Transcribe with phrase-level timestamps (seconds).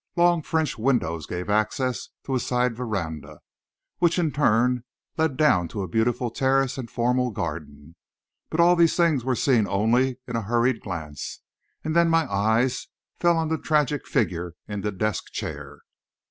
[0.15, 3.37] Long French windows gave access to a side veranda,
[3.99, 4.83] which in turn
[5.15, 7.95] led down to a beautiful terrace and formal garden.
[8.49, 11.41] But all these things were seen only in a hurried glance,
[11.83, 12.87] and then my eyes
[13.19, 15.81] fell on the tragic figure in the desk chair.